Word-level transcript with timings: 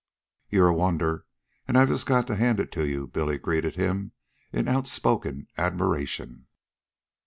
"You're 0.49 0.67
a 0.69 0.73
wonder, 0.73 1.27
and 1.67 1.77
I 1.77 1.85
just 1.85 2.07
got 2.07 2.25
to 2.25 2.35
hand 2.35 2.59
it 2.59 2.71
to 2.71 2.87
you," 2.87 3.05
Billy 3.05 3.37
greeted 3.37 3.75
him 3.75 4.13
in 4.51 4.67
outspoken 4.67 5.45
admiration. 5.59 6.47